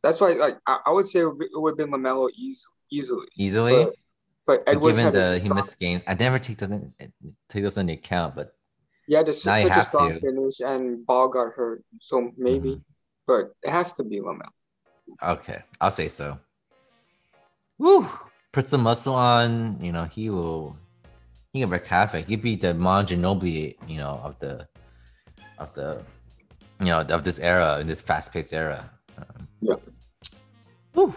That's 0.02 0.20
why, 0.20 0.32
like, 0.32 0.58
I, 0.66 0.78
I 0.86 0.90
would 0.90 1.06
say 1.06 1.20
it 1.20 1.28
would 1.52 1.70
have 1.72 1.78
been 1.78 1.90
LaMelo 1.90 2.28
eas- 2.36 2.66
easily, 2.90 3.26
Easily. 3.36 3.84
But- 3.84 3.94
but 4.44 4.64
Edwards 4.66 4.98
given 4.98 5.14
the 5.14 5.38
he 5.38 5.48
missed 5.48 5.78
games, 5.78 6.02
I 6.04 6.14
never 6.14 6.36
take 6.40 6.58
those 6.58 6.70
in, 6.70 6.92
take 7.48 7.62
those 7.62 7.78
into 7.78 7.92
account. 7.92 8.34
But 8.34 8.56
yeah, 9.06 9.18
had 9.18 9.28
a, 9.28 9.32
Now 9.46 9.54
you 9.54 9.68
such 9.68 9.76
a 9.76 9.82
strong 9.84 10.14
to. 10.14 10.20
finish, 10.20 10.58
and 10.58 11.06
Ball 11.06 11.28
got 11.28 11.52
hurt, 11.52 11.84
so 12.00 12.32
maybe, 12.36 12.70
Mhm. 12.70 12.82
but 13.28 13.52
it 13.62 13.70
has 13.70 13.92
to 13.92 14.02
be 14.02 14.18
LaMelo. 14.18 14.48
Okay, 15.22 15.62
I'll 15.80 15.92
say 15.92 16.08
so. 16.08 16.40
Woo! 17.78 18.08
Put 18.50 18.66
some 18.66 18.82
muscle 18.82 19.14
on, 19.14 19.78
you 19.80 19.92
know, 19.92 20.06
he 20.06 20.28
will 20.28 20.76
he 21.52 21.60
can 21.60 21.70
wreak 21.70 21.86
havoc. 21.86 22.26
He'd 22.26 22.42
be 22.42 22.56
the 22.56 22.74
Manu 22.74 23.06
Ginobili, 23.14 23.76
you 23.88 23.98
know, 23.98 24.20
of 24.24 24.36
the 24.40 24.66
of 25.62 25.74
the 25.74 26.02
you 26.80 26.86
know 26.86 27.00
of 27.00 27.24
this 27.24 27.38
era, 27.38 27.78
in 27.80 27.86
this 27.86 28.00
fast-paced 28.00 28.52
era. 28.52 28.90
Um, 29.18 29.48
Yeah. 29.60 29.74
Woo. 30.94 31.14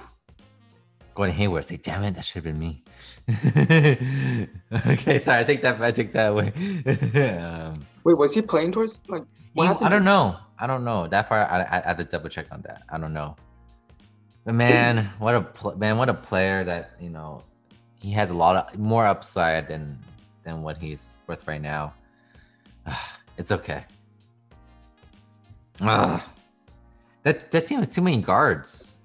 Gordon 1.16 1.36
Hayward. 1.36 1.66
Say, 1.66 1.78
damn 1.78 2.04
it, 2.04 2.16
that 2.16 2.26
should 2.26 2.44
have 2.44 2.44
been 2.44 2.60
me. 2.60 2.84
okay, 4.86 5.18
sorry, 5.18 5.40
I 5.40 5.44
take 5.44 5.62
that. 5.64 5.82
I 5.82 5.92
take 5.92 6.12
that 6.12 6.32
away. 6.32 6.52
um, 7.40 7.86
Wait, 8.04 8.18
was 8.18 8.36
he 8.36 8.42
playing 8.42 8.72
towards 8.72 9.02
like? 9.08 9.24
What 9.54 9.80
he- 9.80 9.86
I 9.86 9.90
don't 9.90 10.04
know. 10.04 10.38
I 10.60 10.68
don't 10.68 10.84
know 10.86 11.08
that 11.08 11.28
part. 11.28 11.50
I, 11.52 11.62
I, 11.62 11.78
I 11.84 11.88
have 11.88 11.98
to 11.98 12.04
double 12.04 12.30
check 12.30 12.48
on 12.52 12.62
that. 12.62 12.84
I 12.90 12.98
don't 12.98 13.14
know. 13.14 13.36
But 14.46 14.54
man, 14.56 15.10
what 15.20 15.36
a 15.36 15.42
pl- 15.42 15.76
man, 15.78 15.98
what 15.98 16.08
a 16.10 16.14
player 16.14 16.64
that 16.64 16.92
you 17.02 17.10
know. 17.10 17.42
He 17.96 18.12
has 18.12 18.30
a 18.30 18.36
lot 18.36 18.56
of 18.56 18.78
more 18.78 19.06
upside 19.08 19.68
than 19.68 19.98
than 20.44 20.62
what 20.62 20.78
he's 20.78 21.14
worth 21.28 21.48
right 21.48 21.62
now. 21.62 21.94
it's 23.38 23.52
okay. 23.52 23.86
Ah, 25.82 26.26
that 27.24 27.52
that 27.52 27.68
team 27.68 27.80
has 27.80 27.90
too 27.90 28.02
many 28.02 28.18
guards. 28.18 29.02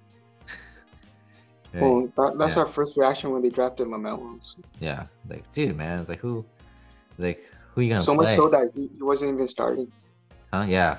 Right? 1.72 1.82
Well, 1.82 2.12
that, 2.16 2.36
that's 2.38 2.56
Yeah. 2.56 2.62
our 2.62 2.66
first 2.66 2.96
reaction 2.96 3.30
when 3.30 3.42
they 3.42 3.48
drafted 3.48 3.86
LaMelo. 3.86 4.42
So, 4.42 4.62
Yeah, 4.80 5.06
like 5.28 5.50
dude, 5.52 5.76
man, 5.76 6.00
it's 6.00 6.08
like 6.08 6.18
who, 6.18 6.44
like 7.18 7.44
who 7.74 7.82
you 7.82 7.90
gonna 7.90 8.00
so 8.00 8.14
play? 8.14 8.24
much 8.24 8.34
so 8.34 8.48
that 8.48 8.70
he, 8.74 8.88
he 8.96 9.02
wasn't 9.02 9.34
even 9.34 9.46
starting. 9.46 9.90
Huh? 10.52 10.64
Yeah. 10.66 10.98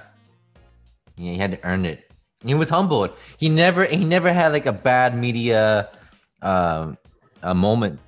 Yeah, 1.17 1.31
he 1.33 1.37
had 1.37 1.51
to 1.51 1.59
earn 1.65 1.85
it. 1.85 2.09
He 2.43 2.53
was 2.53 2.69
humbled. 2.69 3.11
He 3.37 3.49
never 3.49 3.83
he 3.85 4.03
never 4.03 4.31
had 4.31 4.53
like 4.53 4.65
a 4.65 4.71
bad 4.71 5.15
media 5.17 5.89
um 6.41 6.97
a 7.43 7.53
moment. 7.53 7.99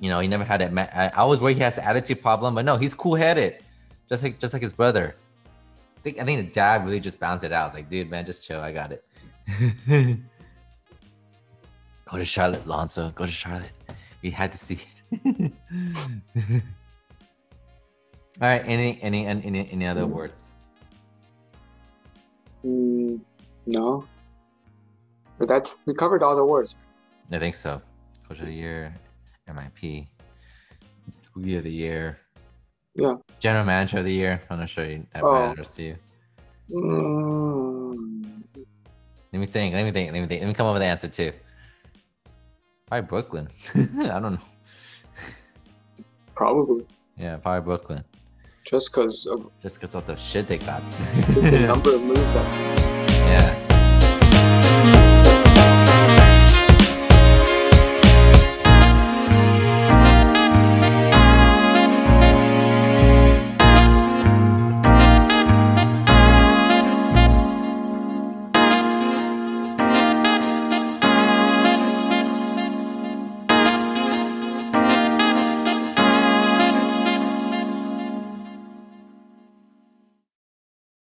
You 0.00 0.08
know, 0.08 0.20
he 0.20 0.28
never 0.28 0.44
had 0.44 0.62
that. 0.62 0.72
Ma- 0.72 0.88
I, 0.94 1.08
I 1.14 1.24
was 1.24 1.38
worried 1.40 1.58
he 1.58 1.62
has 1.62 1.76
the 1.76 1.84
attitude 1.84 2.22
problem, 2.22 2.54
but 2.54 2.64
no, 2.64 2.78
he's 2.78 2.94
cool 2.94 3.14
headed, 3.14 3.62
just 4.08 4.22
like 4.24 4.38
just 4.40 4.54
like 4.54 4.62
his 4.62 4.72
brother. 4.72 5.14
I 6.00 6.02
think 6.02 6.18
I 6.18 6.24
think 6.24 6.46
the 6.46 6.52
dad 6.52 6.86
really 6.86 6.98
just 6.98 7.20
bounced 7.20 7.44
it 7.44 7.52
out. 7.52 7.66
It's 7.66 7.74
like, 7.74 7.90
dude, 7.90 8.08
man, 8.08 8.24
just 8.24 8.42
chill. 8.42 8.60
I 8.60 8.72
got 8.72 8.90
it. 8.90 9.04
Go 12.10 12.16
to 12.16 12.24
Charlotte, 12.24 12.66
Lonzo. 12.66 13.10
Go 13.10 13.26
to 13.26 13.30
Charlotte. 13.32 13.70
We 14.22 14.30
had 14.30 14.50
to 14.52 14.56
see 14.56 14.78
it. 15.12 15.52
All 18.40 18.48
right. 18.48 18.62
Any 18.64 18.98
any 19.02 19.26
any 19.26 19.68
any 19.70 19.86
other 19.86 20.06
words? 20.06 20.52
Mm, 22.64 23.20
no, 23.66 24.06
but 25.38 25.48
that 25.48 25.68
we 25.84 25.92
covered 25.92 26.22
all 26.22 26.34
the 26.34 26.44
words. 26.44 26.76
I 27.30 27.38
think 27.38 27.56
so. 27.56 27.82
Coach 28.26 28.40
of 28.40 28.46
the 28.46 28.54
year, 28.54 28.94
MIP, 29.48 30.06
Rookie 31.34 31.56
of 31.56 31.64
the 31.64 31.70
year. 31.70 32.18
Yeah. 32.96 33.14
General 33.38 33.64
manager 33.64 33.98
of 33.98 34.04
the 34.04 34.12
year. 34.12 34.42
I'm 34.50 34.58
not 34.58 34.68
sure 34.68 34.84
you- 34.84 35.06
that 35.14 35.22
Oh. 35.24 35.54
to 35.54 35.82
you. 35.82 35.96
Mm, 36.70 38.42
Let 39.32 39.38
me 39.40 39.46
think. 39.46 39.74
Let 39.74 39.84
me 39.84 39.92
think. 39.92 40.12
Let 40.12 40.20
me 40.20 40.26
think. 40.26 40.40
Let 40.42 40.48
me 40.48 40.54
come 40.54 40.66
up 40.66 40.74
with 40.74 40.82
the 40.82 40.86
answer 40.86 41.08
too. 41.08 41.32
Probably 42.88 43.06
Brooklyn. 43.08 43.48
I 43.74 44.18
don't 44.20 44.32
know. 44.34 44.38
probably 46.34 46.86
Yeah, 47.16 47.36
probably 47.36 47.64
Brooklyn. 47.64 48.04
just 48.66 48.92
because 48.92 49.26
of 49.26 49.48
Just 49.60 49.80
because 49.80 49.94
of 49.94 50.06
the 50.06 50.16
shit 50.16 50.48
they 50.48 50.58
got. 50.58 50.82
just 51.30 51.50
the 51.50 51.60
number 51.72 51.94
of 51.94 52.02
moves 52.02 52.34
that 52.34 52.46
yeah. 53.26 53.66